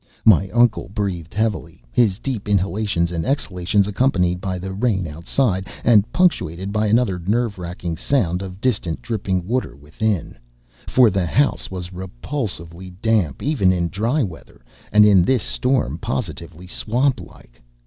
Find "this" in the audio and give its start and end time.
15.21-15.43